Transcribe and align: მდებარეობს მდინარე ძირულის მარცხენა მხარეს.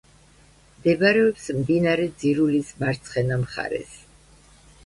მდებარეობს 0.77 1.45
მდინარე 1.59 2.09
ძირულის 2.23 2.75
მარცხენა 2.85 3.41
მხარეს. 3.47 3.97